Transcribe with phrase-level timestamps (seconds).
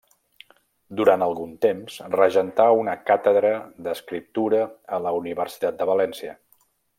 [1.01, 3.53] Durant algun temps regentà una càtedra
[3.89, 4.63] d'Escriptura
[4.99, 6.35] a la Universitat de València.